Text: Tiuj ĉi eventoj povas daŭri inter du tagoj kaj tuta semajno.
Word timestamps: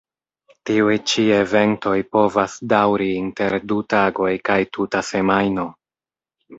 Tiuj 0.69 0.95
ĉi 1.11 1.25
eventoj 1.35 1.93
povas 2.17 2.57
daŭri 2.73 3.11
inter 3.21 3.59
du 3.75 3.81
tagoj 3.97 4.35
kaj 4.53 4.61
tuta 4.75 5.07
semajno. 5.15 5.73